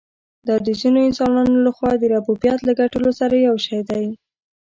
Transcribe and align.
دا 0.47 0.55
د 0.65 0.67
ځینو 0.79 0.99
انسانانو 1.09 1.57
له 1.65 1.71
خوا 1.77 1.91
د 1.97 2.03
ربوبیت 2.13 2.59
له 2.67 2.73
ګټلو 2.81 3.09
سره 3.19 3.35
یو 3.47 3.55
شی 3.65 3.79
دی. 3.89 4.05